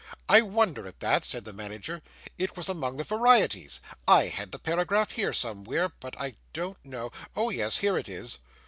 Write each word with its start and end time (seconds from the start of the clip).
'I 0.29 0.41
wonder 0.41 0.87
at 0.87 0.99
that,' 0.99 1.25
said 1.25 1.45
the 1.45 1.53
manager. 1.53 2.01
'It 2.35 2.57
was 2.57 2.67
among 2.67 2.97
the 2.97 3.03
varieties. 3.03 3.81
I 4.07 4.29
had 4.29 4.51
the 4.51 4.57
paragraph 4.57 5.11
here 5.11 5.31
somewhere 5.31 5.89
but 5.99 6.19
I 6.19 6.37
don't 6.53 6.83
know 6.83 7.11
oh, 7.35 7.51
yes, 7.51 7.77
here 7.77 7.99
it 7.99 8.09
is. 8.09 8.39